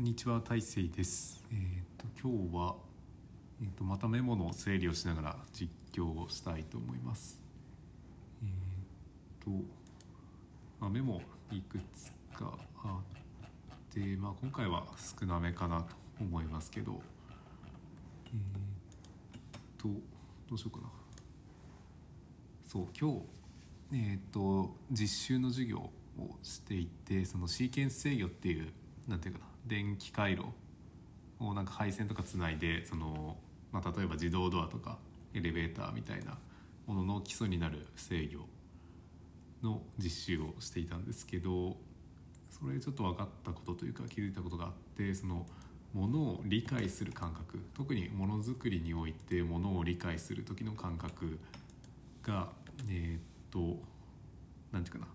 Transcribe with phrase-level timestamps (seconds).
[0.00, 1.44] こんにちは大成です。
[1.52, 1.58] えっ、
[1.98, 2.74] と今日は
[3.60, 7.38] えっ、とまたメモの整理をしながら実況をしたいと思います。
[8.42, 9.50] えっ、と
[10.80, 11.20] まあ、メモ
[11.52, 14.86] いくつかあって、まあ今回は
[15.20, 17.02] 少なめかなと思いますけど、
[18.32, 19.88] えっ、と
[20.48, 20.90] どうしようかな。
[22.64, 23.20] そう今
[23.90, 25.90] 日えっ、と実習の授業を
[26.42, 28.72] していてそのシーケンス制御っていう
[29.06, 30.44] なんていうかな電気回路
[31.38, 33.36] をなんか配線とかつないでその、
[33.72, 34.98] まあ、例えば自動ドアとか
[35.34, 36.38] エレベーターみたいな
[36.86, 38.46] ものの基礎になる制御
[39.66, 41.76] の実習をしていたんですけど
[42.50, 45.46] それちょっと分かったことというか気づいたことがあってその
[45.92, 51.38] ものを理解する感覚特にものづくりにおいてものを理解する時の感覚
[52.22, 52.48] が
[52.88, 53.80] えーっと
[54.72, 55.06] なんていうかな。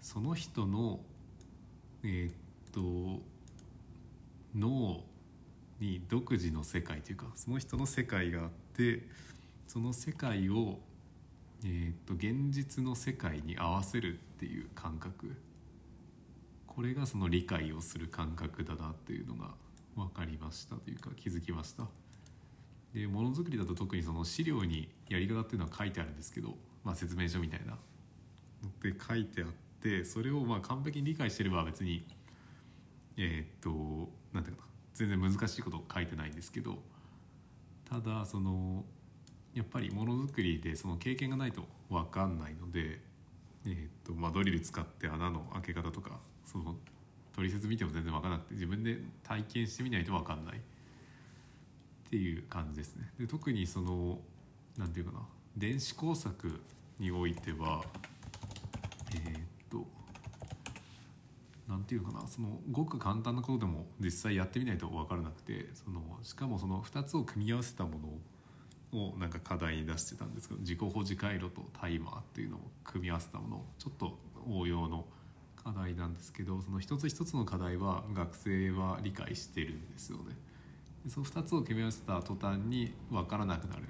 [0.00, 1.00] その人の
[2.02, 2.34] えーっ
[2.72, 3.22] と
[4.54, 5.04] 脳
[5.80, 9.02] に独自の世界というかその人の世界があって
[9.66, 10.78] その世界を、
[11.64, 15.34] えーっと現実の世界に合わせるっていう感覚。
[16.66, 19.54] これがその理解をする感覚だなっていうのが
[19.94, 21.86] 分かりましたというか気づきました。
[22.92, 27.78] でものづくりだと特にその資料にやり方っていうのは書いてあるんですけど、まあ、説明書みたいなの
[28.80, 29.48] で書いてあっ
[29.80, 32.06] てそれをまあ完璧に理解してれば別に
[33.16, 34.68] えーっとなんていうかな。
[34.94, 36.78] 全然難しいこと書いてないんですけど
[37.90, 38.84] ただその
[39.52, 43.00] やっぱりものづくりでその経験がないと分かんないので、
[43.66, 46.76] えーっとまあ、ドリル使って穴の開け方とかその
[47.34, 50.56] 取説見ても全然分からなくて自分で体験してみないと分かんない。
[50.56, 50.60] っ
[52.10, 53.10] ていう感じですね。
[53.18, 54.20] で特にその
[54.76, 55.26] なんていうかな。
[55.56, 56.60] 電子工作
[56.98, 57.84] においては
[59.14, 59.86] えーっと
[61.74, 67.98] なんていうかなそのごく簡単なことでも実際やってみないと分からなくてそのしかもその2つを組み合わせたも
[68.92, 74.16] のをなんか課題に出してたんですけど自己保持回路とタイマーっていうのを組み合わせたものちょっと
[74.48, 75.04] 応用の
[75.56, 80.36] 課題なんですけどその一つ一つの課題は学生は理解してるんですよね。
[81.04, 83.82] でその2つを組み合わせた途端に分からなくなる。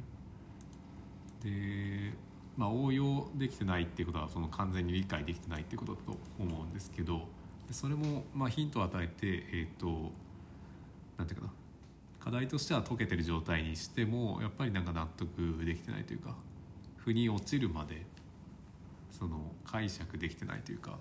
[1.42, 2.14] で
[2.56, 7.28] まあ、応用できてないっていうことはその完全に理解できてないっていうことだと思うんですけど
[7.68, 10.12] でそれもまあヒントを与えてえっ、と
[11.18, 11.52] なんていうかな。
[12.24, 16.34] 課題としては解けてる状態にしてもやっぱりなんか納得できてないというか
[16.96, 18.06] 腑に落ちるまで
[19.10, 20.96] その解釈できてないというか。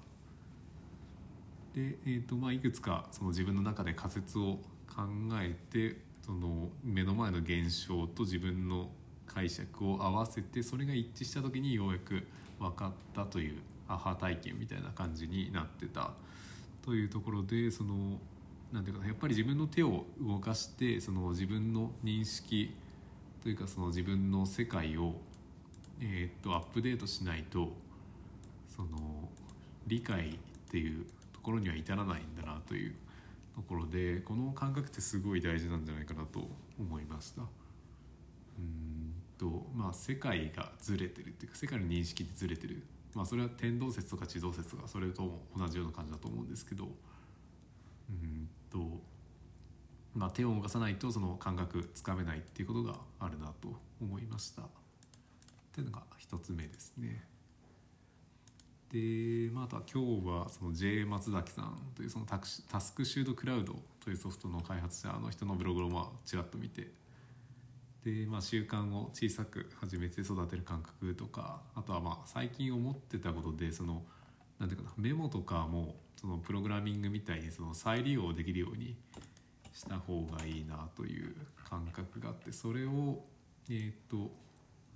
[1.73, 5.03] で、えーとまあ、いくつかその自分の中で仮説を考
[5.41, 8.89] えてその目の前の現象と自分の
[9.25, 12.27] 解釈を合わせてそれが一致した時にようやく
[12.59, 16.11] 分かったというアハ体験みたいな感じになってた
[16.83, 18.19] というところでその
[18.71, 22.75] なんていうかなやっぱり自分の手を動かしてその自分の認識
[23.41, 25.15] というかその自分の世界を、
[25.99, 27.71] えーっとアップデートしないと
[28.75, 29.29] その
[29.87, 32.95] 理解っていうところには至らないんだなという
[33.55, 36.47] ところでこの感覚ってすごい大事なんじゃないかなと
[36.79, 37.43] 思いました。
[37.43, 42.83] うーんとまあ世界がずれてるっていうか世界の認識でずれてる
[43.15, 46.89] まあそれは天動説とか地動説がそれと同じような感じだと思うんですけど。
[48.09, 49.01] うんと
[50.13, 53.69] まあ手を動かさないとその感覚つかめないっていうことがあるなと
[54.01, 54.61] 思いました。
[54.61, 54.65] っ
[55.71, 57.25] ていうのが一つ目ですね。
[58.89, 66.91] で、まあ、あとは今日はその J 松崎さんというそのタクシタスクシュードクラウドというソフトの開発者の人のブログをまあちらっと見て
[68.03, 74.03] で、まあ、習慣を小さく始めて育てる感覚とかあとはまあ最近思ってたことでその
[74.59, 78.95] なんていうかなメモとかもそのプログラミングみたいにその再利用できるように
[79.73, 81.35] した方がいいなという
[81.69, 83.23] 感覚があってそれを
[83.69, 84.29] えっ、と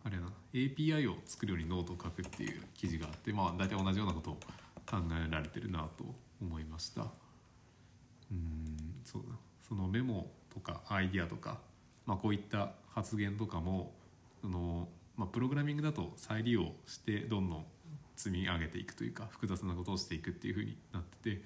[0.03, 4.33] あれやな API を作るようにノートを書くっていう記事があってまあ大体同じようなことを
[4.85, 4.97] 考
[5.27, 6.05] えられてるなと
[6.41, 7.07] 思いました。
[8.31, 9.35] うんそうだ
[9.67, 11.59] そのメモとかアイディアとか、
[12.07, 13.93] まあ、こういった発言とかも
[14.41, 17.65] その、まあ、プログラミングだと再利用してどんどん
[18.15, 21.41] 積み上げていくというか複雑なことをしていくっていうふうになってて、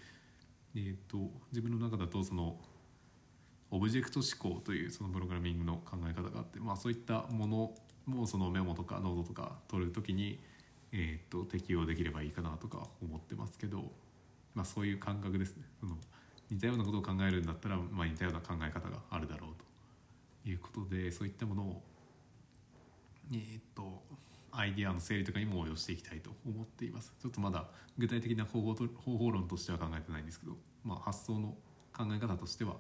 [0.76, 1.18] えー、と
[1.52, 2.58] 自分の中だとその
[3.72, 7.72] オブジェクト指向というそのプログラミングの考え方があって、まあ、そういったもの
[8.06, 10.40] もそのメモとかノートとか取る時に、
[10.92, 13.92] えー、と適用できればいいかなとか思ってますけど、
[14.54, 15.64] まあ、そういう感覚ですね。
[15.80, 15.96] その
[16.50, 19.71] 似たようなことを考えるんだったら、まあ、似たような考え方があるだろうと。
[20.46, 21.84] いうことでそういったものを
[23.34, 24.04] えー、と
[24.52, 27.14] アイディアの整理とかにも応用していきたいと思っています。
[27.22, 31.56] ちょっとまだ具体的な方法と方法論としては考えてないんですけど、まあ、発想の
[31.96, 32.76] 考考え方としては、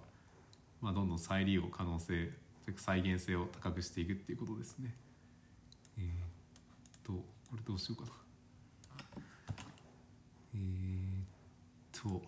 [0.82, 2.32] まあ、どんどん再利用可能性
[2.78, 4.96] 再現性を高くしていくっていうことですね。
[5.98, 6.08] えー、っ
[7.04, 7.24] とこ
[7.56, 8.12] れどうしようかな。
[10.56, 12.22] えー、っと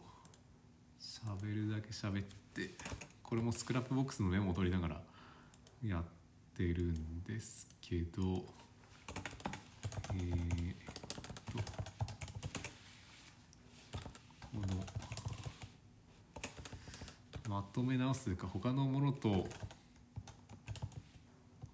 [1.00, 2.76] 喋るだけ喋って
[3.22, 5.02] これもスクラップボックスのメモを取りながら
[5.84, 6.04] やっ
[6.56, 8.46] てるんですけど
[10.14, 10.76] えー、っ
[11.52, 11.58] と
[14.54, 14.62] こ
[17.50, 19.48] のまとめ直すというか他のものと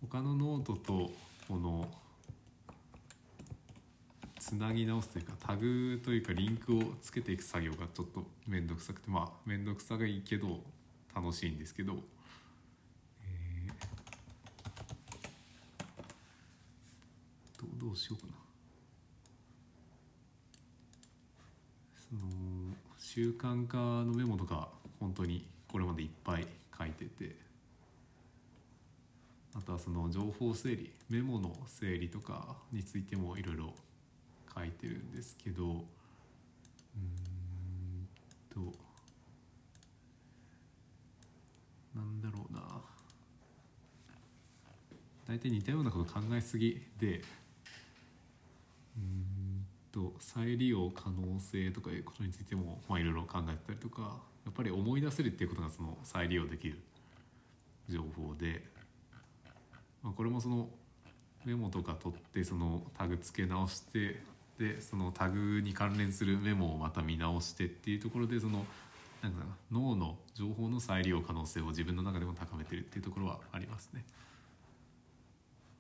[0.10, 1.12] 他のノートと
[1.48, 1.88] この
[4.40, 10.62] つなぎ直すというかタグというかリンクをつけていく作業がちょっと面倒くさくてまあ面倒くさがいいけど
[11.16, 11.94] 楽しいんですけど、
[13.22, 18.34] えー、どうしようかな。
[22.10, 22.22] その
[22.98, 26.48] 習慣化のメモとか本当にこれまでいっぱい
[26.78, 27.36] 書いてて。
[29.56, 33.74] あとはその情報整理メモの整理とかについてもいろいろ
[34.54, 35.64] 書いてるんですけど。
[35.66, 35.86] うん
[38.50, 38.74] と。
[41.96, 42.62] なんだろうな。
[45.28, 47.22] 大体似たようなこと考えすぎで
[50.00, 56.80] と再利用可能性とかいうことについてもまあいろいろ考えたりとかやっぱり思い出せるっていうことがその再利用できる
[57.90, 58.64] 情報で、
[60.02, 60.70] まあ、これもその
[61.44, 64.22] メモとか取ってそのタグ付け直して
[64.58, 68.66] でそのタグに関連するメモをまた見直してっていうところでその
[69.22, 74.06] なんか脳の情報の再利用可能性を自分の中でも高めてるっていうところはありますね。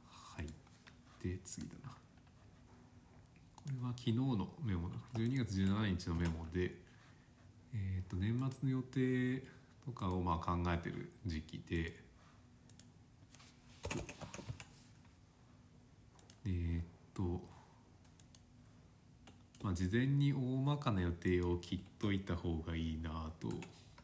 [0.09, 0.47] はい
[1.23, 1.95] で次だな。
[3.69, 6.71] これは昨日のメモだ12月17日のメモで、
[7.75, 9.43] えー、と年末の予定
[9.85, 11.93] とかをまあ考えてる時期で
[16.47, 16.83] えー、っ
[17.13, 17.41] と
[19.61, 23.49] まあ、事前に大まかな予定を切っといた方がいいなと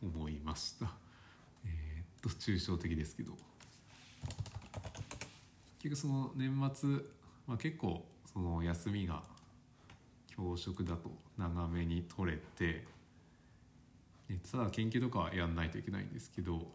[0.04, 0.92] 思いました。
[1.66, 3.38] えー、っと抽象的ですけど。
[5.80, 6.90] 結局その年末、
[7.48, 9.24] まあ、結構その休みが
[10.36, 12.84] 教職だと長めに取れて
[14.52, 16.68] ただ研究とかはやんないといけないんですけど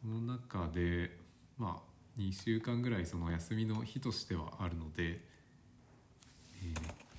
[0.00, 1.16] その中で
[1.56, 5.20] まあ2週間ぐらいその休みの日としてはあるので、え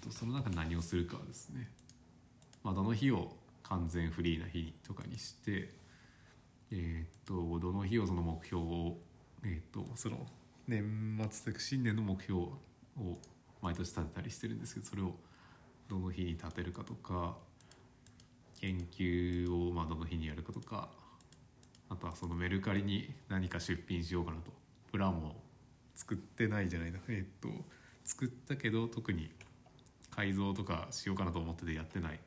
[0.01, 1.69] ー、とその中何をするかですね、
[2.63, 3.31] まあ、どの日を
[3.63, 5.69] 完全フリーな日とかにして
[6.71, 8.97] えっ、とどの日をその目標を
[9.43, 10.27] えっ、とその
[10.67, 12.57] 年末とか新年の目標を
[13.61, 15.13] 毎年立てたりしてるんですけどそれを
[15.89, 17.35] どの日に立てるかとか
[18.59, 20.89] 研究をまどの日にやるかとか
[21.89, 24.51] あとはそのメルカリに何か出品しようかなと。
[24.91, 25.35] プランも
[25.95, 26.99] 作ってないじゃないな。
[27.07, 27.49] えっと
[28.03, 29.29] 作ったけど特に
[30.09, 32.19] 改造とかしようかなと思っててやってない、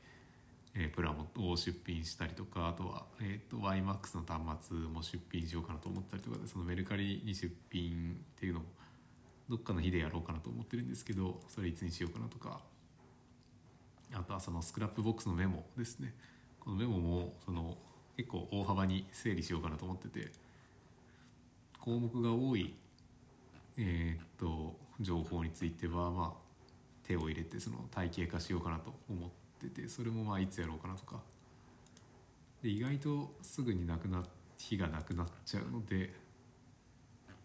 [0.74, 8.62] えー、プランを出品したりとかあとは、えーと、YMAX の端末も出品しようかなと思ったりとかでそのメルカリに出品っていうのを
[9.52, 12.60] どっかの日でやろうかなと思ってるんですけどそれいつにしようかなとか。
[14.14, 16.14] あとはそのスクラップボックスのメモですね。
[16.58, 17.76] このメモもその
[18.16, 20.32] 結構大幅に整理しようかなと思ってて。
[21.80, 22.72] 項目が多い
[23.76, 26.66] えー、っと情報についてはまあ
[27.02, 29.30] 手を入れてその体系化しようかなと思っ
[29.60, 31.20] ててそれもまあいつやろうかなとか。
[32.62, 34.22] で意外とすぐになくな
[34.56, 36.14] 日がなくなっちゃうので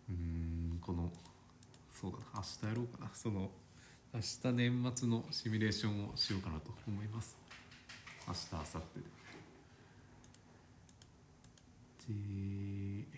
[0.09, 1.11] うんこの
[1.99, 3.09] そうだな明日やろうかな。
[3.13, 3.49] その
[4.13, 7.35] 明日年末のシミュレーションをしようかなと思います。
[8.27, 9.17] 明日明後日で。
[12.07, 13.17] で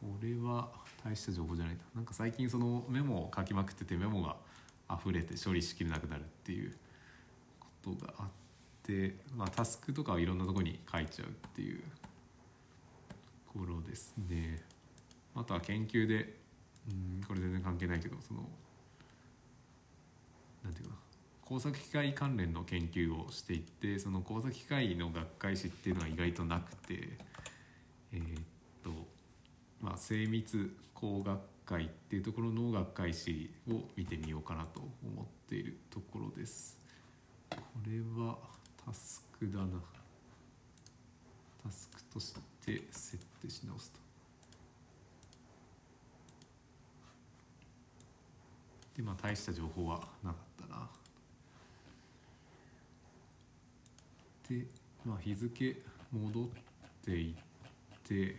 [0.00, 0.68] これは
[1.04, 1.80] 大した情報じゃないな。
[1.94, 4.36] なんか最近そのメモを書きまくっててメモが
[4.90, 6.76] 溢れて処理しきれなくなるっていう
[7.60, 8.26] ことがあっ
[8.82, 11.80] て、まあ、タスクとかはいろんなとこに書いちゃうっていう
[13.52, 14.62] ところですね。
[15.36, 16.45] あとは研究で
[16.88, 18.48] うんこれ全然関係ないけどその
[20.64, 21.00] なんていうかな。
[21.42, 27.18] 工作機械関連の研究をしていってその工作機械の学会誌っていうのは意外となくて
[28.12, 28.42] えー、っ
[28.82, 28.90] と
[29.80, 36.78] まあ精密工学会っていうところの学会誌を見てみようかなと思っているところです。
[37.50, 38.38] これは
[38.84, 39.66] タスクだな。
[41.62, 44.05] タスクとして設定し直すと。
[48.96, 50.88] でまあ大した情報はなかったな。
[54.48, 54.66] で
[55.04, 56.48] まあ日付戻っ
[57.04, 57.34] ていっ
[58.02, 58.36] て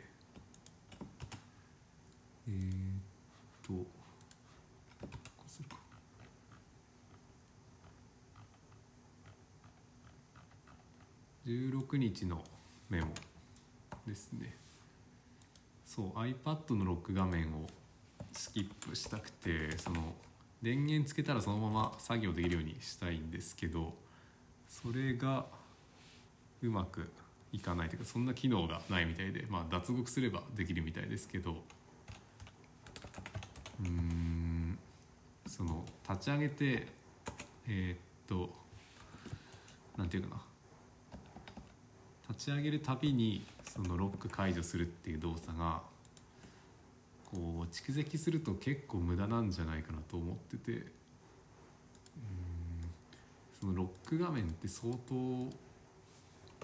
[2.48, 2.58] えー、っ
[3.62, 3.86] とこ
[5.46, 5.76] うするか。
[11.46, 12.44] 16日の
[12.90, 13.14] メモ
[14.08, 14.56] ですね。
[15.86, 17.68] そう iPad のロック画面を
[18.34, 20.16] スキップしたくてその
[20.62, 23.94] 電源つけたらそのまま作業できるようにしたいんですけど
[24.68, 25.46] それが
[26.62, 27.10] うまく
[27.52, 31.56] いかないというかそんな機能がないみたいでまあ脱獄すればできるみたいですけど
[33.82, 34.78] うん
[35.46, 36.88] その立ち上げて
[37.68, 37.98] えーっ
[38.28, 38.54] と
[39.98, 40.42] なんていうかな。
[42.30, 45.82] 立ち上げるたびにそのロック解除するっていう動作が
[47.32, 50.72] こう蓄積すると結構無駄なんじゃないかなと思ってて。
[50.72, 50.88] うん。
[53.60, 55.16] そのロック画面って相当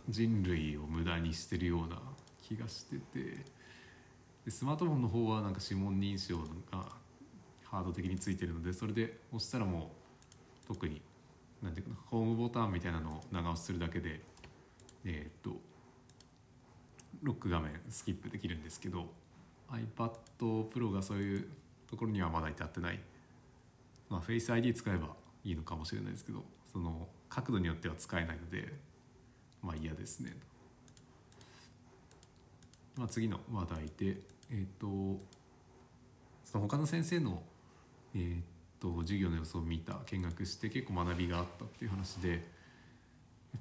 [0.09, 2.01] 人類を無駄にしてるような
[2.41, 3.45] 気がしてて。
[4.45, 6.37] でスマートフォンの方はなんか指紋認証
[6.69, 6.85] が
[7.63, 9.91] ハード的についてるのでそれで押したらも
[10.65, 11.01] う特に
[11.61, 14.21] なんていうかホームボタンみたいなのを長押しするだけで
[15.05, 15.57] えーっと
[17.21, 19.07] ロック画面スキップできるんですけど。
[19.71, 21.47] iPad Pro がそういう
[21.89, 22.99] ところにはまだ至ってない、
[24.09, 25.09] まあ、Face ID 使えば
[25.43, 28.73] いいのかもしれないですけどその角度によっては使えないので
[29.61, 30.33] まあ嫌ですね。
[32.95, 34.17] まあ、次の話題で
[34.51, 34.87] えっ、と
[36.43, 37.41] その他の先生の
[38.13, 38.43] えっ、
[38.79, 42.39] と授業の様子を見た見学して結構学びがあったっていう話でやっ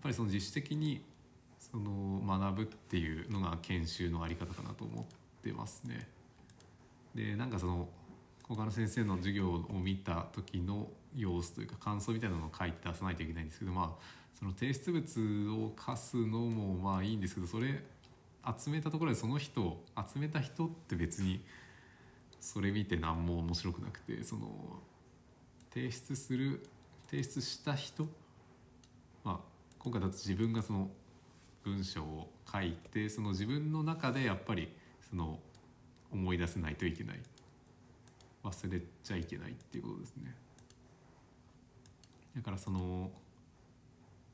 [0.03, 1.03] ぱりその自主的に
[1.59, 6.09] その学ぶっていうのが研修のあり方かなと思ってますね。
[7.15, 7.89] でなんかその
[8.49, 17.83] 他の先生の授業を見た時の様子というか感想みたいなのを書いて出さないといけないんですけどまあその提出物を課すのもまあいいんですけどそれ
[18.59, 21.45] 集めたところでその人集めた人って別に
[22.41, 24.49] それ見て何も面白くなくてその
[25.73, 26.67] 提出する
[27.09, 28.09] 提出した人
[29.25, 29.41] まあ
[29.79, 30.91] 今回だと自分がその
[31.63, 34.75] 文章を書いてその自分の中でやっぱり
[35.13, 35.39] その
[36.11, 37.21] 思い出せないといけない。
[38.43, 40.35] 忘れちゃいけないっていうことですね。
[42.35, 43.11] だからその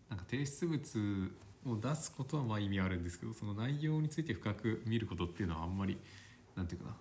[0.09, 1.33] なんか提出物
[1.67, 5.99] を出すことはまあ意味あるんですけどその内容について深く見ることっていうのはあんまり
[6.57, 6.97] なんていうかな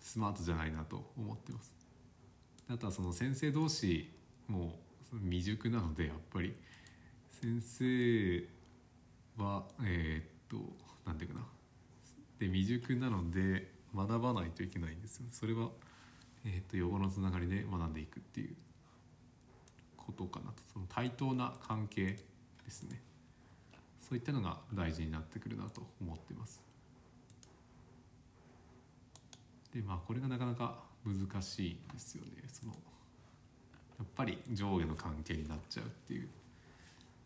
[0.00, 1.74] スマートじゃないなと思ってます。
[2.70, 4.10] あとはその先生同士
[4.48, 4.78] も
[5.12, 6.54] 未熟なのでやっぱり。
[7.40, 8.44] 先生
[9.36, 10.72] はえーっと
[11.06, 11.46] なんていうかな。
[12.38, 15.68] で未熟なので学ばないといけないんですよそれは、
[16.44, 18.56] えーっと横のつながりで学んでいくっていう
[20.08, 20.62] ことかなと。
[20.72, 22.16] その対等な関係
[22.64, 23.02] ですね。
[24.00, 26.62] そういったのが大事になってくるなと思ってます。
[29.74, 32.30] でまあこれがなかなか難しいんですよね。
[32.50, 32.72] その
[33.98, 36.28] やっぱり上下の関係になっちゃうっていう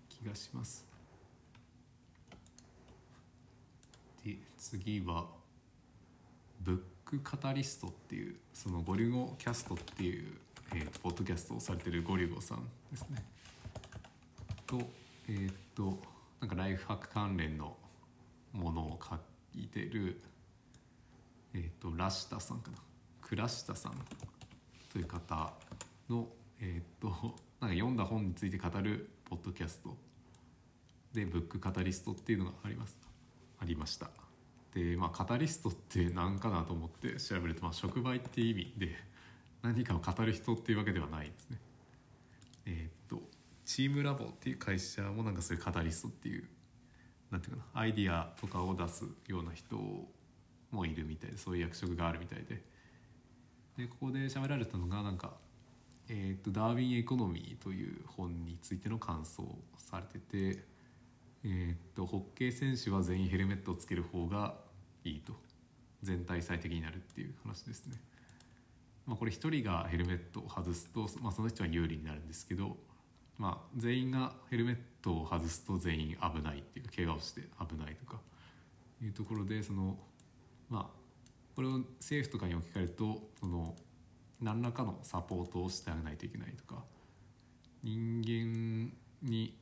[0.09, 0.92] 気がします。
[4.25, 5.27] で次は
[6.61, 10.33] ブックカタリストっていうそのゴリゴキャストっていう、
[10.75, 13.25] えー、ポッドキャストをされてるゴリゴさんですね。
[14.67, 14.81] と
[15.29, 15.99] えーっと
[16.41, 17.77] なんかライフハック関連の
[18.53, 19.17] ものを書
[19.59, 20.21] いてる
[21.55, 22.79] えーっとラシタさんかな。
[23.21, 23.93] クラシタさん
[24.93, 25.53] という方
[26.09, 26.29] の
[26.61, 27.09] えっと
[27.61, 29.97] なんか読んだ本について語るポッドキャスト
[31.13, 32.97] でブックカタリストっていうのがあります。
[33.63, 34.11] ありました。
[34.75, 38.97] でまあカタリストって何かなと思って調べると、まあ、触媒っていう意味で
[39.63, 41.59] 何かを語る人っていうわけではないですね。
[42.67, 43.23] えーっと
[43.65, 46.49] チームラボっていう会社もなんかそういうカタリストっていう
[47.31, 49.77] なんていうかなアイディアとかを出すような人
[50.73, 52.63] もいるみたいでそういう役職があるみたいで。
[53.77, 55.33] でここで喋られたのがなんか、
[56.09, 60.65] えーと「ダーウィン・エコノミー」という本についての感想をされてて、
[61.45, 64.55] えーとホッケー選手は全員ヘルメットをつける方が
[65.05, 65.35] いいと
[66.03, 68.01] 全体最適になるっていう話ですね。
[69.07, 72.77] まあ、これ一人がヘルメットを外すと、まあ、その人は有利になるんですけど
[73.39, 78.21] まあ、全員がヘルメットを外すと全員危ないっていうか怪我をして危ないとか
[79.03, 79.99] いうところでその
[80.69, 80.87] まあ
[81.57, 83.75] これを政府とかに置き換えるとその
[84.41, 86.83] 何らかのサポートをしてあげないといけないとか
[87.83, 88.93] 人間
[89.29, 89.57] に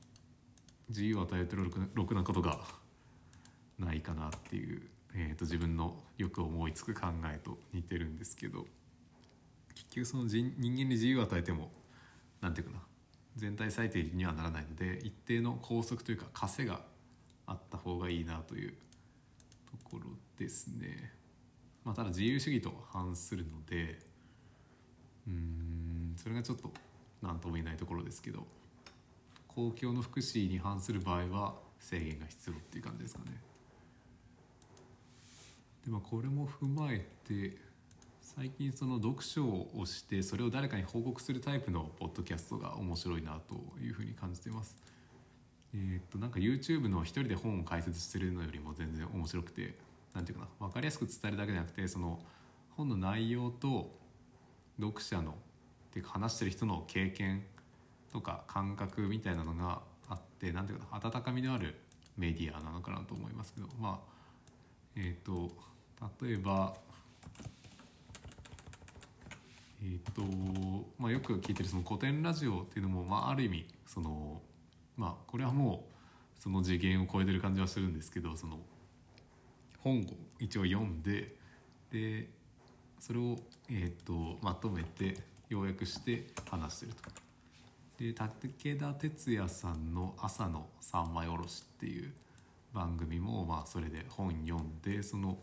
[0.91, 2.61] 自由を与えてるろくなことが
[3.79, 4.83] ないかなっていう、
[5.15, 8.67] えー、と自分のよく思いつく考えと似てるんですけど。
[9.75, 11.71] 結局その人人間に自由を与えても
[12.41, 12.81] なんていうかな。
[13.37, 16.81] 全体最低にはならないので一定の拘束というか枷が
[17.47, 18.73] あった方がいいなという
[19.71, 21.13] ところですね。
[21.85, 24.01] まあ、ただ自由主義と反するので
[25.27, 26.73] うんそれがちょっと
[27.23, 28.47] 何とも言えないところですけど。
[29.55, 33.41] 公共の福祉に反する場合は制限が必要っていう感じですかね。
[35.85, 37.57] でまあこれも踏まえて
[38.21, 44.77] 最近その読書をしてそれを誰かに報告するタイプのポッドキャストが面白いなというふうに感じてます。
[45.75, 49.75] えー、っとなんか YouTube の一人で本を解説してるのよりも全然面白くて
[50.15, 52.21] 何て言うかな分かりやすく伝えるだけじゃなくてその
[52.77, 53.91] 本の内容と
[54.81, 55.35] 読者のっ
[55.93, 57.45] ていうか話してる人の経験
[58.13, 61.77] とか感覚みたいなのがあって何ていうか温かみのある
[62.17, 64.21] メディアなのかなと思いますけどまあ
[64.97, 65.51] えっ、ー、と
[66.23, 66.75] 例えば
[69.83, 70.23] えっ、ー、と
[70.99, 74.41] まあよく聞いてるその古典ラジオっていうのもまあある意味その
[74.97, 75.87] まあこれはも
[76.39, 78.59] うその次元を超えてる感じはするんですけどその
[79.79, 80.05] 本を
[80.39, 81.35] 一応読んで
[81.91, 82.29] で
[83.01, 83.37] それを、
[83.71, 85.17] えーと、まとめて
[85.49, 87.30] 要約して話してると。
[88.01, 92.15] で武田鉄矢さんの「朝の三枚おろし」っていう
[92.73, 95.39] 番組も、まあ、それで本読んでその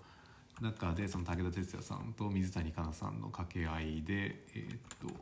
[0.60, 5.14] 中でその武田鉄矢さんと水谷香奈さんの掛け合いで、えーと、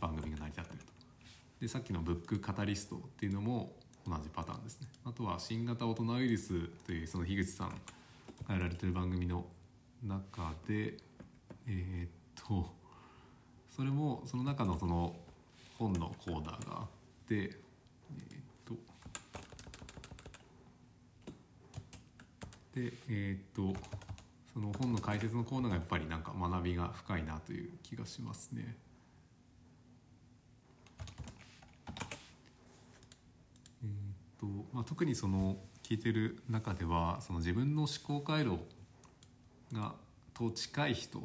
[0.00, 0.92] 番組が成り立ってると。
[1.60, 4.88] でさっきの「ブックカタリスト」っていうのも同じパターンですね。
[5.04, 7.68] あとは新型大人ウイルスというその樋口さん
[8.48, 9.44] がやられてる番組の
[10.02, 10.96] 中で
[11.66, 12.74] えー、っと
[13.68, 15.20] それもその中のその
[15.80, 16.86] 本のコーナーがあっ
[17.26, 17.56] てえー、っ
[18.66, 18.74] と
[22.74, 23.80] でえー、っと
[24.52, 28.76] その本の解説のコーナーがやっぱりなんか学びが深いなという気がしますね。
[33.82, 38.58] えーとまあ、特にその聞いてる中ではその自分の思考回路
[39.72, 39.94] が
[40.34, 41.22] と近い人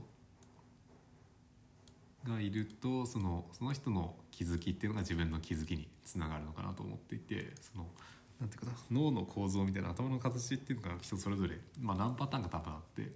[2.26, 7.88] がいるとそのその人の気づきっていうのが自分の気づきにつながるのかなと思っていてその
[8.42, 13.12] なんていうかな脳の構造みたいな頭の形っていうのが人それぞれ、まあ、何パターンか多分あって、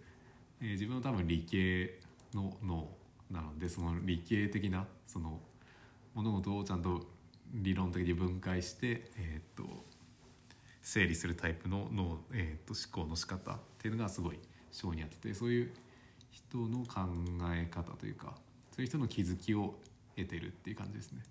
[0.61, 1.99] えー、自分は多分理系
[2.33, 2.87] の脳
[3.29, 5.41] なのでその理系的なその
[6.15, 7.05] 物事をちゃんと
[7.53, 9.83] 理論的に分解して、えー、っと
[10.81, 14.39] 整理するタイプの脳、えーと、思考の仕方っていうのがすごい
[14.71, 15.71] 性にあっててそういう
[16.31, 17.01] 人の考
[17.53, 18.35] え方というか
[18.71, 19.75] そういう人の気づきを
[20.19, 21.21] 得てるっていう感じですね。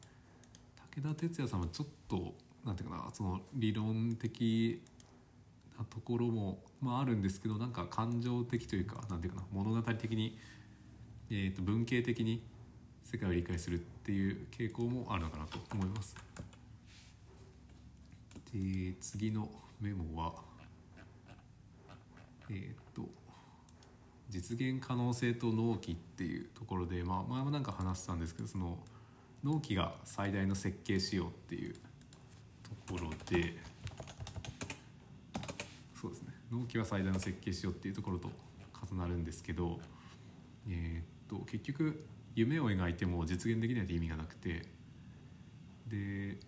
[0.97, 4.83] 武田鉄矢さんはちょっとなんていうかなその理論的
[5.79, 10.37] なところも、まあ、あるんですけどなんか感情的というかなんていうかな物語的に、
[11.31, 12.43] えー、と文系的に
[13.05, 16.17] 世界を理解するっていう傾向もあるのかなと思います。
[18.53, 19.49] で次の
[19.81, 20.35] メモは
[22.51, 23.09] えー、っと
[24.39, 28.79] 実現可能性と納期っていうところで、まあ、前もなんか話したんですけどその
[29.43, 31.81] 納期が最大の設計仕様っていうと
[32.93, 33.57] ころで
[36.01, 36.29] そうですね。
[36.53, 38.31] 納期は最大の設計しようっていうところと
[38.89, 39.81] 重なるんですけど、
[40.69, 42.05] えー、っと結局
[42.37, 44.63] 夢を描いても実現できないと意味がなくて
[45.89, 46.39] で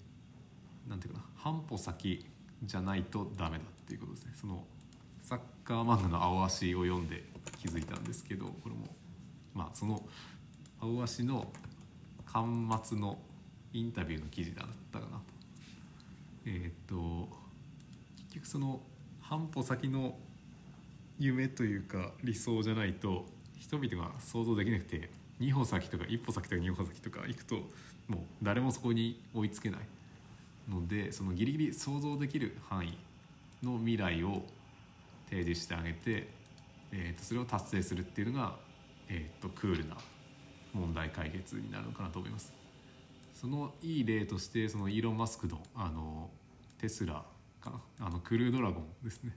[0.88, 2.24] なんていうかな半歩先
[2.62, 4.32] じゃないとダメだっていうことですね。
[4.40, 4.64] その
[5.20, 8.86] サッカー漫画の「青足」を読んで気づいたんですけどこれも
[9.54, 10.02] まあその
[10.80, 11.50] 青足の
[12.26, 13.18] 巻末の
[13.72, 15.20] インタビューの記事だったかな
[16.46, 17.28] えっ、と
[18.28, 18.80] 結局その
[19.20, 20.16] 半歩先の
[21.18, 23.26] 夢というか理想じゃないと
[23.58, 27.56] 人々が想像できなくて2歩先とか1歩先とか2歩先とか行くと
[28.08, 29.80] もう誰もそこに追いつけない。
[30.70, 32.96] のでそのギリギリ想像できる範囲
[33.62, 34.42] の未来を
[35.28, 36.28] 提示してあげて、
[36.92, 38.56] えー、とそれを達成するっていうのが、
[39.08, 39.96] えー、とクールな
[40.72, 42.52] 問題解決になるのかなと思います。
[43.34, 46.30] そのいい例としてそのイーロン・マスクのあの
[46.78, 47.24] テスラ
[47.60, 48.06] かな？
[48.06, 49.36] あのクルードラゴンですね。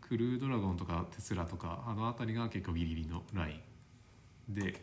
[0.00, 3.60] クルードラゴンとかテスラとかあの辺りが結構ギリギリのライ
[4.48, 4.54] ン。
[4.54, 4.82] で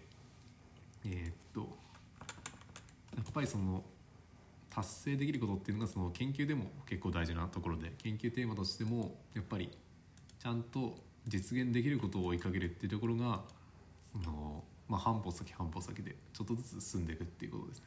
[1.06, 1.78] えー、っと
[3.16, 3.84] やっぱりその
[4.70, 9.70] 達成できることっていうのがその研究でも結構大事なところで研究テーマとしてもやっぱり
[10.40, 10.96] ちゃんと
[11.28, 13.42] 実現できることを追いかけるっていうところが
[14.12, 17.86] その、まあ、半歩先半歩先でちょっとずつ進んでいくっていうことですね。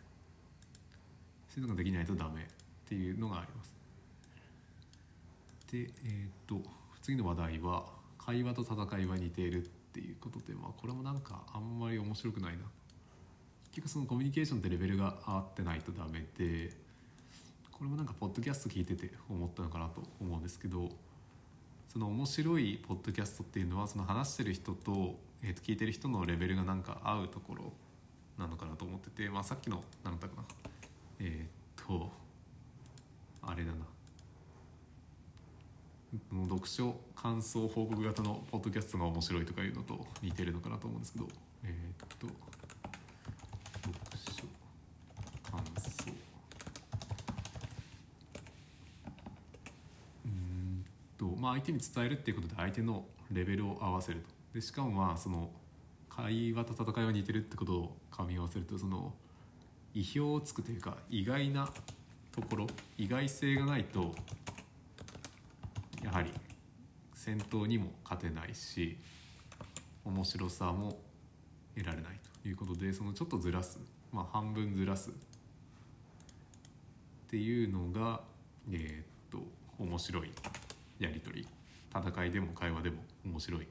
[1.49, 2.47] そういうのができないとダメっ
[2.89, 3.73] ていうのがあります。
[5.71, 6.61] で、えっ、と
[7.03, 7.85] 次の話題は
[8.19, 12.61] 会話と戦いは似ているっていうことで、まあ、これもなんかあんまり面白くないな
[13.73, 16.71] 結局そのコミュニケーションってレベルが合ってないとダメで
[17.71, 20.89] これもなんかポッドキャスト聞いてて思ったのかなと思うんですけど
[21.93, 27.71] その面白いポッドキャストっていうのはその話してる人と,、えー、と聞いてる人のレベルがなんか合うところ
[28.39, 30.49] なのかなと思ってて、まあ、さっきの何だったかな。
[31.21, 32.11] えっ、と
[33.43, 33.85] あれだな。
[36.49, 41.29] 読書感想報告型のポッドキャストが面白いとかいうのと似てるのかなと思うんですけど
[41.65, 43.95] えっ、と読
[44.35, 44.45] 書
[45.51, 46.11] 感想
[50.25, 50.85] うん
[51.19, 54.27] とまあ相手に伝えるっていうことで相手のレベルを合わせると。
[54.55, 55.51] でしかもまあその
[56.09, 59.13] 会話と戦いは似てるってことを噛み合わせるとその
[59.93, 61.69] 意表をつくというか意外な
[62.31, 64.15] ところ意外性がないと
[66.05, 66.33] やはり
[67.13, 68.99] 戦闘にも勝てないし
[70.05, 71.01] 面白さも
[71.75, 73.81] 得られないということでそのちょっとずらす、
[74.13, 75.13] まあ、半分ずらすっ
[77.29, 78.21] ていうのが
[78.71, 79.45] えー、っと
[79.83, 80.31] 面白い。
[81.03, 81.49] やり取り
[81.95, 83.67] 戦いでも会話でも面白い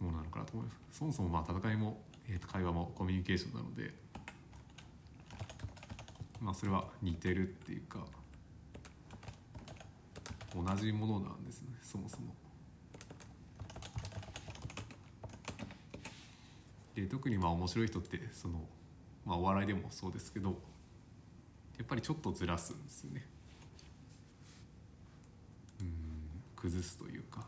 [0.00, 3.94] ものなのかなと思いますそもそもまあ戦いも、えー、と会話もコミュニケーションなので
[6.40, 8.00] まあそれは似てるっていうか
[10.54, 12.34] 同じものなんですねそもそも。
[16.94, 18.60] で特にまあ面白い人ってその、
[19.24, 20.50] まあ、お笑いでもそうですけど
[21.78, 23.26] やっぱりちょっとずらすんですよね。
[25.80, 25.88] うん
[26.62, 27.44] 崩すというか、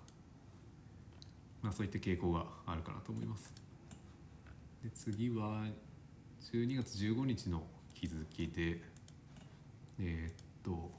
[1.62, 3.52] まあ、そういった傾向があるかなと思います。
[4.82, 5.64] で次は
[6.52, 7.62] 12月15日の
[7.94, 8.80] 気づきで
[10.00, 10.90] えー、っと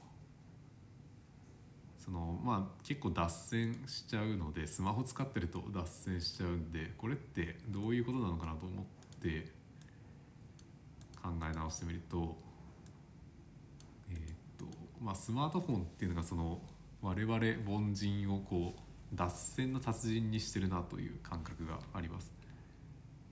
[1.98, 8.84] そのまあ結構脱線しちゃうのでスマホ使ってると脱線しちゃうんでこれってどういうことなのかなと思っ
[9.20, 9.52] て
[11.22, 12.36] 考え直してみると
[14.10, 14.20] えー、っ
[14.58, 14.64] と
[15.02, 16.60] まあスマートフォンっていうのがその
[17.06, 22.32] 我々凡人をこう脱線の達人にしてるなという感覚があります。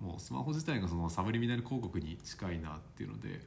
[0.01, 3.41] もうスマホ自体がそのサブリミナル広告に近いなっていうので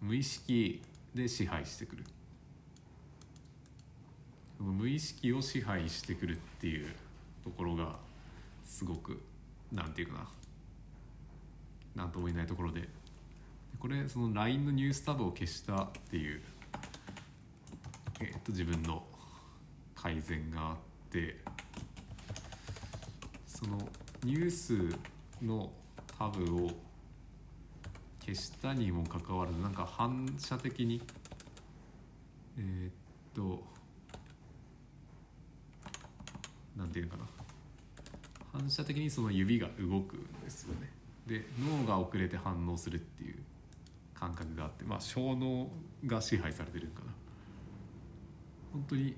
[0.00, 0.80] 無意識
[1.14, 2.04] で支配してくる。
[4.58, 6.86] 無意識を支配してくるっていう
[7.44, 7.98] ところが
[8.64, 9.20] すごく
[9.70, 10.28] なんていうかな。
[11.96, 12.88] 何とも言えないところで。
[13.78, 16.40] これその LINE のニュースタブを消したっていう、
[18.20, 19.04] えー、と自分の
[20.00, 20.76] 改善があっ
[21.10, 21.36] て
[23.46, 23.76] その
[24.24, 24.74] ニュース
[25.42, 25.70] の
[26.18, 26.70] タブを
[28.20, 31.02] 消したにもかかわらずなんか反射的に
[32.58, 32.92] えー、っ
[33.34, 33.62] と
[36.76, 37.24] なんていうかな。
[38.52, 40.90] 反射的にその指が動くんですよね。
[41.26, 43.36] で脳が遅れて反応するっていう
[44.14, 45.68] 感覚があってまあ小脳
[46.06, 47.12] が支配されてるんかな。
[48.72, 49.14] 本当に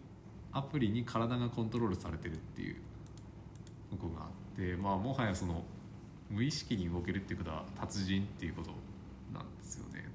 [0.52, 2.76] アプリに体がコントロールされてるっていう
[3.90, 5.64] とこがあってまあもはやその
[6.30, 8.70] 無意識に動けるっていうことは達人っていうこと
[9.32, 10.08] なんですよね。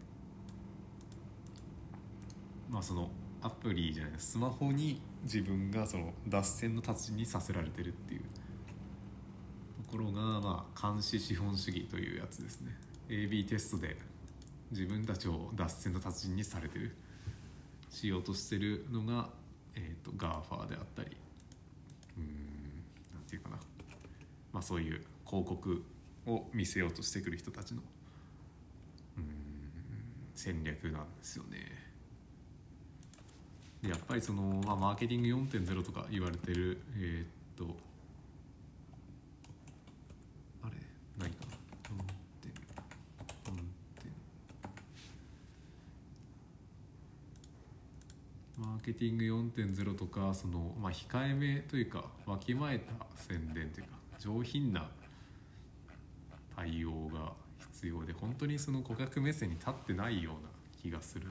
[2.69, 3.09] まあその
[3.41, 8.21] アプリじゃないスマホに自分がその脱線の達人にさせられてるっていう
[9.85, 12.75] ところがまあ監視資本主義というやつですね。
[13.09, 13.97] AB テストで
[14.71, 16.95] 自分たちを脱線の達人にされてる
[17.89, 19.29] しようとしてるのが、
[19.77, 21.15] えーと、GAFA であったり
[22.17, 22.23] うん
[23.13, 23.57] なんていうかな、
[24.51, 25.83] まあ、そういう広告
[26.25, 27.81] を見せようとしてくる人たちの
[29.17, 29.23] うん
[30.33, 31.57] 戦略なんですよね。
[33.81, 37.75] でやっぱりその、まあ、マーケティング4.0とか言われてるえー、っと
[40.63, 40.75] あれ
[41.17, 41.57] ないかな
[48.57, 54.87] マーケティング4.0とかその、まあ、控えめというかわきまえた宣伝というか上品な
[56.55, 57.33] 対応が
[57.73, 60.49] 必要で本当にその顧客目線に立ってないような
[60.81, 61.27] 気がする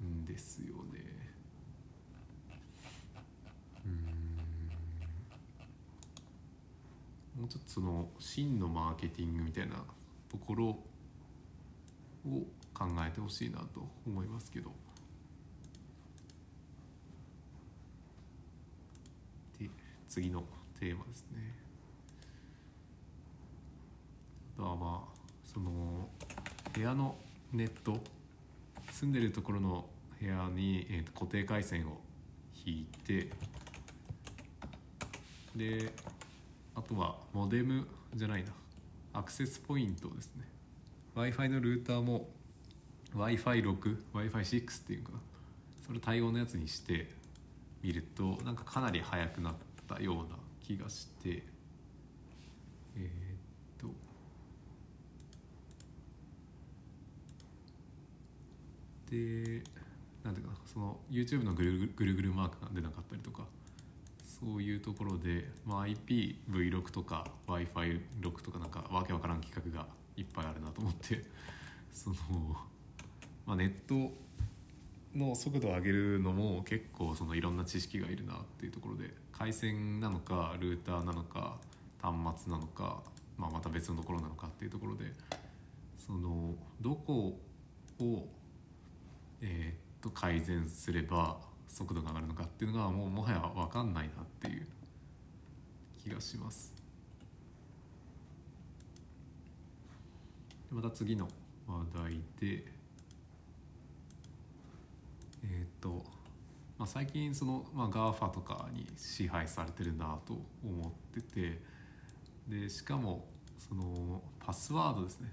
[0.00, 1.20] んですよね。
[7.36, 9.82] もうちょっとその真のマーケティングみたいな
[10.30, 10.78] ところを
[12.72, 14.70] 考えてほしいなと思いますけど。
[19.60, 19.68] で
[20.10, 20.42] 次の
[20.80, 21.54] テーマですね。
[24.56, 26.08] あとはまあその
[26.74, 27.14] 部屋の
[27.52, 27.96] ネット
[28.90, 29.86] 住んでるところの
[30.20, 32.00] 部屋に、えー、と固定回線を
[32.66, 33.30] 引いて
[35.54, 35.92] で
[36.74, 38.50] あとはモデムじゃないな。
[39.12, 40.44] アクセスポイントですね。
[41.14, 42.28] W i f i のルーターも
[43.14, 45.18] w i f i 6 w i f i 6っていうかな。
[45.86, 47.10] それ対応のやつにして
[47.82, 51.42] 見るとなんかかなり速くなってたような気がして
[52.96, 53.88] えー、っと。
[59.10, 59.62] で
[60.22, 63.44] なんていうかなその YouTube のぐるぐるぐるマークが出なかったりとか
[64.22, 71.24] そういうところで、まあ、IPv6 とか w i f i 6とかなんかわけわからん企画がいっぱいあるなと思って
[71.92, 72.16] その、
[73.46, 74.12] まあ、ネット
[75.14, 79.12] の速度を上げるのも結構そのいろんな知識がいるなっていうところで。
[79.40, 81.56] 回線なのかルーターなのか
[82.02, 83.02] 端末なのか、
[83.38, 85.06] まあ、また別のところなのかっていうところで
[85.98, 87.38] そのどこ
[88.00, 88.28] を、
[89.40, 94.66] えー、っと改善すれば速度が上がるのかっていうのがもうもはや分かんないなっていう
[96.04, 96.74] 気がします。
[100.70, 101.26] また次の
[101.66, 102.64] 話題で
[105.42, 106.04] えっ、と、
[106.80, 111.60] まあ、最近その、まあ、GAFA とかに支配されてるなと思ってて
[112.48, 115.30] でしかもそのパスワードですね。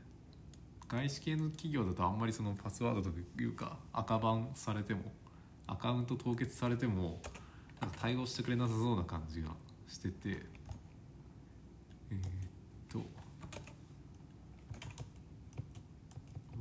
[0.90, 3.10] 外資系の企業だとあんまりそのパスワードと
[3.42, 5.14] いうか赤バンされても
[5.68, 7.22] アカウント凍結されても
[7.80, 9.52] なんか対応してくれなさそうな感じが
[9.88, 10.16] してて
[12.12, 12.22] えー、っ
[12.90, 13.06] とど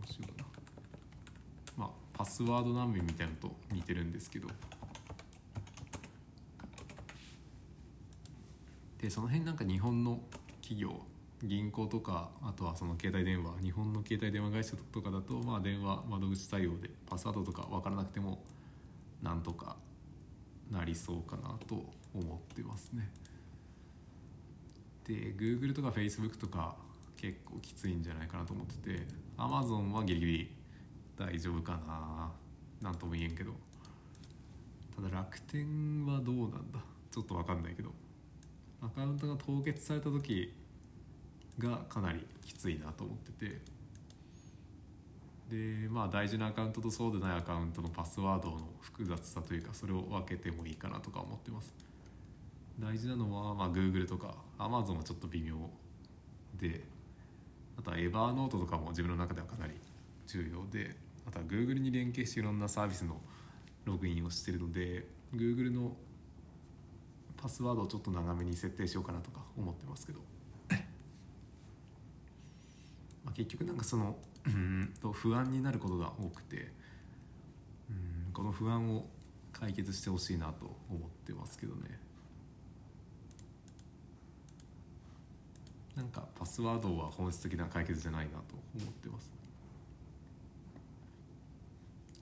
[0.05, 0.44] うしようか
[1.77, 1.85] な。
[1.85, 4.46] まあパスワード難民みたいなのと似てるんですけど。
[9.07, 10.19] でその辺なんか日本の
[10.62, 10.90] 企業
[11.40, 18.42] 銀行とかあとはその携帯電話日本の携帯電話会社とかだとまあ電話窓口対応でパスワードとか分からなくても
[19.23, 19.77] なんとか
[20.73, 23.09] なりそうかなと思ってますね。
[25.07, 26.75] で Google とか Facebook とか
[27.16, 29.07] 結構きついんじゃないかなと思ってて
[29.38, 30.51] Amazon はギリギリ
[31.16, 32.33] 大丈夫かな
[32.83, 33.53] なんとも言えんけど。
[34.97, 36.81] ただ楽天はどうなんだ
[37.12, 38.06] ちょっと分かんないけど。
[38.87, 40.55] アカウントが凍結された時
[41.59, 43.77] がかなりきついなと思ってて。
[45.51, 51.72] でまあ大事なアカウントとそうでないアカウントのパスワードの複雑さというかそれを分けてもいいかなとか思ってます。
[52.81, 55.55] 大事なのは、まあ、Google とか Amazon はちょっと微妙
[56.61, 56.83] で
[57.79, 59.75] あとはエバーノートとかも自分の中ではかなり
[60.27, 60.94] 重要で
[61.27, 63.20] あとは Google に連携していろんなサービスの
[63.85, 65.96] ログインをしてるので Google の
[67.47, 70.19] パスワードをちょっと長めに設定しようかなとか思ってますけど。
[73.25, 76.73] まあ結局なんかそのうんと不安になることが多くて
[77.89, 77.93] う
[78.31, 79.07] んこの不安を
[79.53, 82.01] 解決してほしいなと思ってますけどね。
[85.95, 89.33] なんかパスワードは本質的な解決じゃないなと思ってます。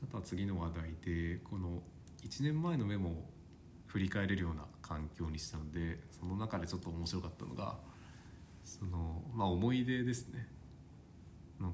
[0.02, 1.82] あとは次の話題でこの
[2.22, 3.30] 1年前のメモを
[3.86, 7.76] 振り返れるような環境にしたのでその中でちょっと面白かったのが
[8.64, 10.46] そのまあ思い出ですね。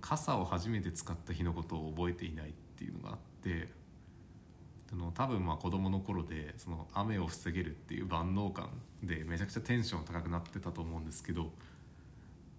[0.00, 3.68] 傘を初めて使った日のことを覚えていないっていうのがあって
[4.92, 8.68] あの多分まあ子供の頃でその雨を防げるっていう万能感
[9.02, 11.50] でめちゃくちゃテンション高くなってたと思うんですけど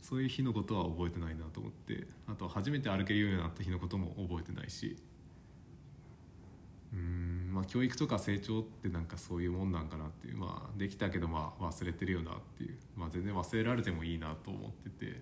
[0.01, 4.97] そういう日のことは覚えてないなと思ってあと初めて歩けるようになった日のことも覚えてないし
[6.93, 7.30] うん。
[7.51, 12.77] まあ教育とか成長ってなんかそういうもんなんかなっていうまあできたけどまあ忘れてるよなっていう。
[12.95, 15.21] まあ全然忘れられてもいいなと思ってて。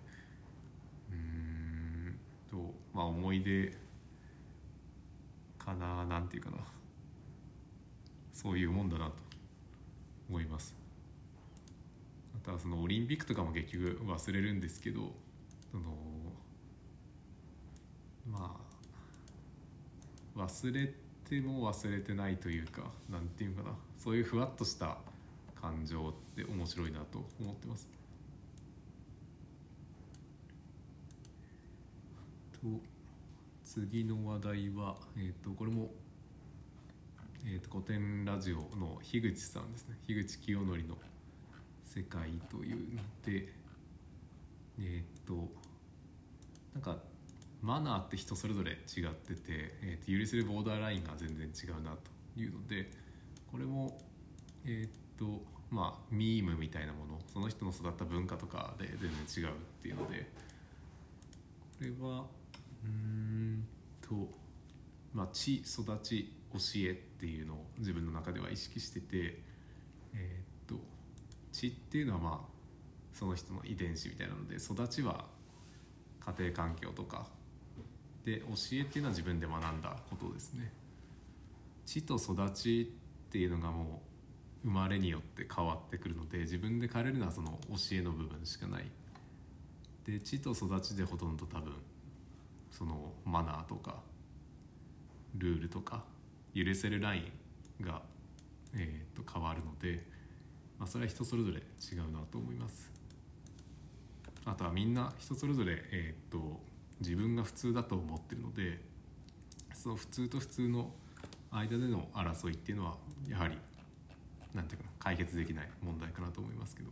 [1.12, 3.76] うんとまあ思い出
[5.58, 6.58] かななんていうかな。
[8.34, 9.30] そういうもんだなと。
[10.30, 10.76] 思います。
[12.36, 15.12] あとはそのオリンピックとかも結局忘れるんですけど
[15.72, 15.84] その
[18.32, 18.56] ま
[20.36, 23.70] あ忘れてても忘れてないというかなんていうかな。
[23.98, 24.98] そういうふわっとした
[25.62, 27.88] 感情って面白いなと思ってます。
[32.54, 32.60] と
[33.64, 35.92] 次の話題は、えー、とこれも、
[37.46, 39.98] えー、と古典ラジオの樋口さんですね。
[40.08, 40.98] 樋口清則の
[41.86, 43.54] 「世界」というので
[44.80, 45.52] えっ、と
[46.74, 46.98] なんか
[47.62, 49.42] マナーって人それぞれ違ってて、
[49.82, 52.90] えー、と許せるボーダーラインが全然違うなというので
[53.52, 54.00] これも
[54.66, 60.30] えっ、とまあミームみたいなものその人の育った文化とかで全然違うっていうので
[61.78, 62.26] これは
[62.84, 63.68] うん
[64.02, 64.30] と
[65.14, 69.42] まあ地育ち教えっていうのを自分の中では意識してて
[70.14, 70.76] えっ、と
[71.52, 72.60] 地っていうのはまあ
[73.14, 75.26] その人の遺伝子みたいなので育ちは
[76.22, 77.28] 家庭環境とか
[78.30, 80.72] で教えっていうのは自分で学んだことですね。
[81.86, 82.94] 知と育ち
[83.28, 84.04] っていうのがも
[84.64, 88.86] う生まれによって変わってくるので自分で変えるのはその教えの部分しかない。
[90.06, 91.74] で地と育ちでほとんど多分
[92.72, 94.04] そのマナーとか
[95.36, 96.04] ルールとか
[96.54, 97.32] 許せるライ
[97.82, 98.04] ンが、
[98.76, 100.06] えー、と変わるので、
[100.78, 102.92] まあ、それは人それぞれ違うなと思います。
[104.46, 106.60] あとはみんな人それぞれ、えー、と
[107.00, 108.80] 自分が普通だと思ってるので
[109.74, 110.92] その普通と普通の
[111.52, 113.58] 間での争いっていうのはやはり
[114.54, 116.90] なんていうかな解決できない問題かなと思いますけど、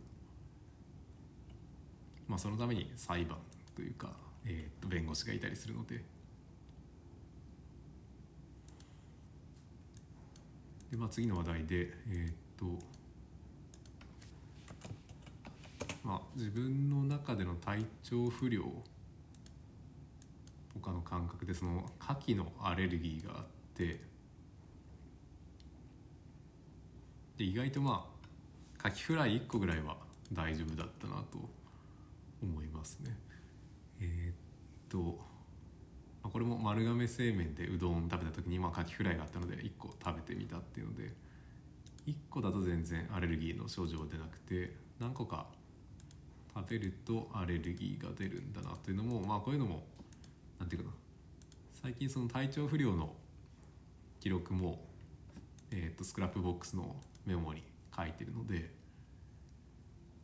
[2.26, 3.38] まあ、そのために裁判
[3.74, 4.10] というか、
[4.44, 6.02] えー、と弁護士がいたりするので。
[10.90, 12.64] で、まあ、次の話題でえっ、と
[16.02, 18.62] まあ自分の中での体調不良
[20.78, 24.00] とかの感覚でその牡蠣のアレルギーがあって
[27.36, 29.96] で意外とまあカキフライ1個ぐらいは
[30.32, 31.38] 大丈夫だったなと
[32.40, 33.16] 思いますね。
[34.00, 34.34] えー、っ
[34.88, 35.18] と
[36.22, 41.12] これも丸亀製麺でうどん食べた時にまあカキフライがあったので1個食べてみたっていうので
[42.06, 45.46] 1個だと全然アレルギーの症状が出なくて何個か
[46.54, 49.82] 食べるとアレルギーが出るんだなというのもまあこういうのも
[50.58, 50.96] 何て言うかな
[51.82, 53.14] 最近その体調不良の
[54.20, 54.84] 記録も、
[55.70, 57.62] えー、とスクラップボックスのメモに
[57.96, 58.70] 書いてるので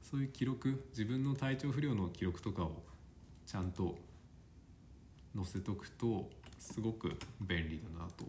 [0.03, 2.83] そういう記録自分の体調不良の記録とかを
[3.47, 3.99] ちゃんと
[5.35, 8.25] 載せとくとすごく便利だなと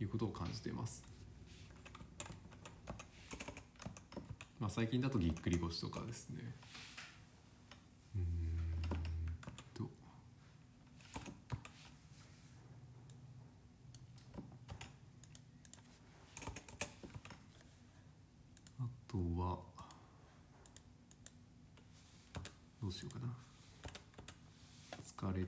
[0.00, 1.04] いうことを感じています。
[4.58, 6.52] まあ、最近だとぎっくり腰とかですね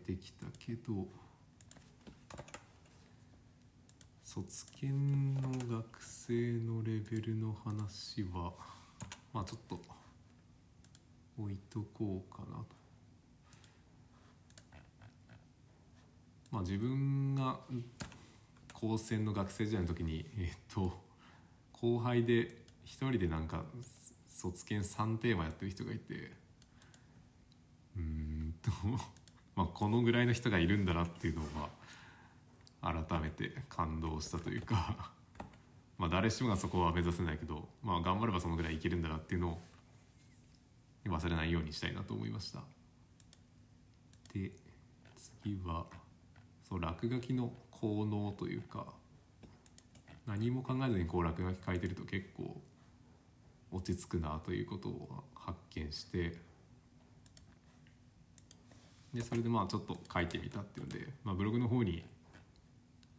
[0.04, 0.32] てき
[0.84, 1.06] たけど
[4.22, 8.52] 卒検の学生のレベルの話は
[9.32, 9.80] まあちょっと
[11.38, 12.64] 置いとこうかなと。
[16.50, 17.58] まあ自分が
[18.72, 20.92] 高専の学生時代の時にえっと
[21.72, 23.64] 後輩で一人でなんか
[24.28, 26.32] 卒検3テーマやってる人がいて
[27.96, 28.70] うんと
[29.56, 31.70] まあ、このぐらいの人がいるんだなっていうのは
[32.82, 35.12] 改めて感動したというか
[35.96, 39.62] まあ誰しもがそこは目指せないけど、まあ、頑張ればそのぐらいいけるんだなっていうのを
[41.06, 42.62] 忘れないようにしたいなと思いました。
[44.32, 44.50] で
[45.42, 45.86] 次は
[46.64, 48.92] そう落書きの効能というか
[50.26, 52.60] 何も考えずにこう落書き書いてると結構
[53.70, 56.36] 落ち着くなということを発見して
[59.14, 62.04] でそれでまあちょっと書いてみたっていうので、まあ、ブログの方に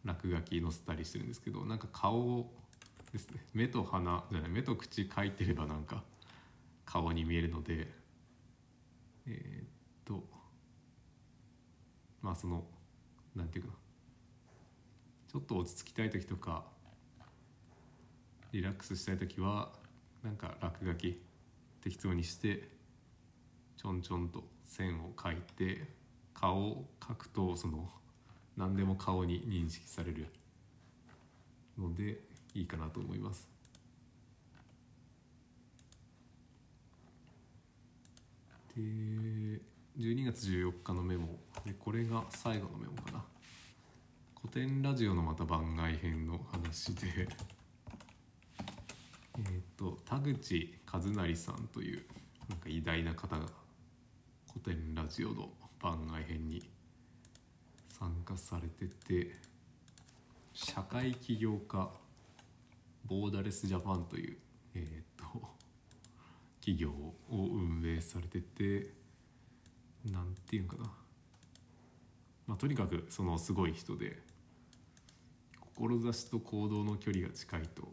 [0.03, 2.51] 落書き載せたりしてるんですけどなんか顔
[3.13, 3.41] ですね。
[3.53, 6.03] 目と鼻じゃない目と口書いてればなんか
[6.85, 7.87] 顔に見えるので
[9.25, 9.67] えー、っ
[10.03, 10.23] と
[12.21, 12.65] まあその
[13.35, 13.75] なんていうかな。
[15.31, 16.63] ちょっと落ち着きたい時とか
[18.53, 19.69] リラックスしたい時は
[20.23, 21.19] なんか落書き
[21.81, 22.69] 適当にして
[23.75, 25.85] ちょんちょんと線を描いて
[26.33, 27.89] 顔を描くとその
[28.57, 30.27] 何でも顔に認識される
[31.77, 32.19] ので
[32.53, 33.47] いいかなと思います。
[38.75, 38.81] で
[39.97, 41.39] 12月14日のメモ。
[41.65, 43.23] でこれが最後のメモかな。
[44.41, 47.27] 古典ラジオのまた番外編の話で。
[49.37, 52.05] えっ、と田口和成さんという
[52.49, 53.45] なんか偉大な方が
[54.55, 55.49] 古典ラジオの
[55.81, 56.63] 番外編に
[57.99, 59.35] 参加されてて
[60.53, 61.89] 社会起業家
[63.05, 64.37] ボーダレスジャパンという
[64.75, 65.45] えー、っと
[66.61, 68.93] 企業を運営されてて
[70.09, 70.83] なんていうんかな、
[72.47, 74.17] まあ、とにかくそのすごい人で
[75.75, 77.89] 志と行動の距離が近いと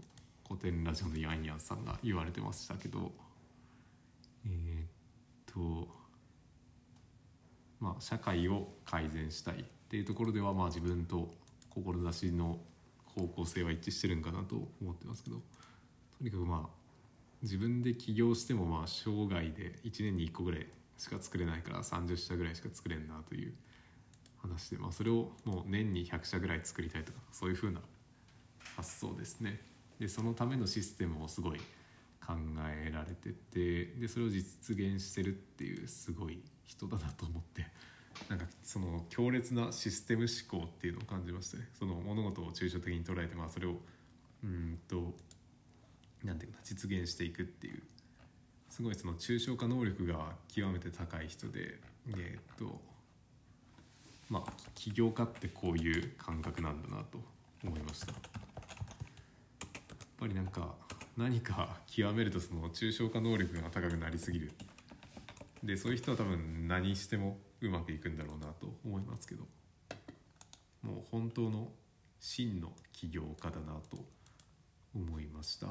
[0.46, 3.10] 古典ラジオのヤンヤンさんが言われてましたけど
[4.46, 6.01] えー、っと
[7.82, 11.34] まあ、社会を改善したいっていうところでは、まあ、自分と
[11.68, 12.60] 志の
[13.04, 15.42] 方向性は一致してるんかなと思ってますけどと
[16.20, 16.82] にかくまあ
[17.42, 20.66] 自分で起業してもまあ生涯で1年に1個ぐらい
[20.96, 23.52] しか作れないから30社ぐらいしか作れんなという
[24.40, 27.80] 話で、まあ、それをもう年に100社ぐらい作りたいとかそういうふうな
[28.76, 29.60] 発想ですね。
[29.98, 31.58] でそのためのシステムをすごい
[32.24, 32.34] 考
[32.68, 37.66] えられててでそれを実現してるっていうすごい人だなと思って
[38.28, 43.76] なんかその強烈なシステム思考っていうのを感じましたねその物事を抽象的に捉えてまあそれを
[44.44, 45.14] うんと
[46.24, 47.82] なんていうかな実現していくっていう
[48.68, 51.78] すごいその抽象化能力が極めて高い人で
[52.16, 52.80] えっと
[54.28, 57.18] まあ起業家ってこういう感覚なんだなと
[57.64, 58.06] 思いました。
[58.06, 58.16] やっ
[60.18, 60.74] ぱりなんか
[61.16, 64.52] 何か極めるとその抽象化能力が高くなりすぎる。
[65.62, 69.46] でそういう人は多分何してもうまくいくんだろうなと思いますけど。
[70.82, 71.72] もう本当の
[72.18, 74.04] 真の起業家だなと
[74.94, 75.68] 思いました。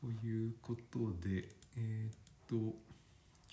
[0.00, 2.12] ということでえーっ
[2.46, 2.56] と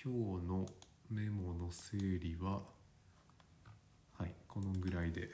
[0.04, 0.68] 今日の
[1.10, 2.62] メモの整理は
[4.18, 5.30] はいこのぐらいで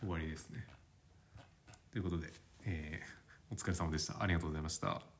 [0.00, 0.66] 終わりですね。
[1.90, 2.32] ということで、
[2.64, 3.16] えー
[3.48, 4.20] お疲れ様でした。
[4.20, 5.15] ありがとうございました。